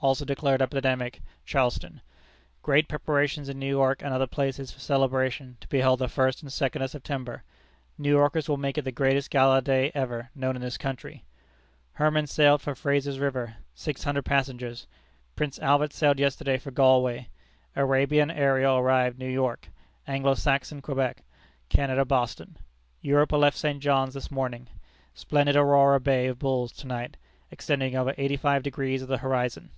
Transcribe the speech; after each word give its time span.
Also 0.00 0.24
declared 0.24 0.62
epidemic, 0.62 1.20
Charleston. 1.44 2.00
Great 2.62 2.86
preparations 2.86 3.48
in 3.48 3.58
New 3.58 3.66
York 3.66 4.00
and 4.00 4.14
other 4.14 4.28
places 4.28 4.70
for 4.70 4.78
celebration, 4.78 5.56
to 5.60 5.66
be 5.66 5.80
held 5.80 5.98
the 5.98 6.06
first 6.06 6.40
and 6.40 6.52
second 6.52 6.82
of 6.82 6.90
September. 6.90 7.42
New 7.98 8.10
Yorkers 8.10 8.48
will 8.48 8.56
make 8.58 8.78
it 8.78 8.82
the 8.82 8.92
greatest 8.92 9.28
gala 9.28 9.60
day 9.60 9.90
ever 9.96 10.30
known 10.36 10.54
in 10.54 10.62
this 10.62 10.78
country. 10.78 11.24
Hermann 11.94 12.28
sailed 12.28 12.62
for 12.62 12.76
Fraser's 12.76 13.18
River; 13.18 13.56
six 13.74 14.04
hundred 14.04 14.24
passengers. 14.24 14.86
Prince 15.34 15.58
Albert 15.58 15.92
sailed 15.92 16.20
yesterday 16.20 16.58
for 16.58 16.70
Galway. 16.70 17.26
Arabia 17.74 18.22
and 18.22 18.30
Ariel 18.30 18.76
arrived 18.78 19.18
New 19.18 19.26
York; 19.28 19.68
Anglo 20.06 20.34
Saxon, 20.34 20.80
Quebec; 20.80 21.24
Canada, 21.68 22.04
Boston. 22.04 22.56
Europa 23.00 23.36
left 23.36 23.58
St. 23.58 23.80
John's 23.80 24.14
this 24.14 24.30
morning. 24.30 24.68
Splendid 25.14 25.56
aurora 25.56 25.98
Bay 25.98 26.28
of 26.28 26.38
Bulls 26.38 26.70
to 26.74 26.86
night, 26.86 27.16
extending 27.50 27.96
over 27.96 28.14
eighty 28.16 28.36
five 28.36 28.62
degrees 28.62 29.02
of 29.02 29.08
the 29.08 29.18
horizon." 29.18 29.70